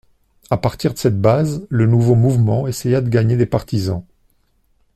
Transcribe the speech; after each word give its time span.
À 0.49 0.57
partir 0.57 0.95
de 0.95 0.97
cette 0.97 1.21
base, 1.21 1.67
le 1.69 1.85
nouveau 1.85 2.15
mouvement 2.15 2.65
essaya 2.65 3.01
de 3.01 3.09
gagner 3.09 3.37
des 3.37 3.45
partisans. 3.45 4.03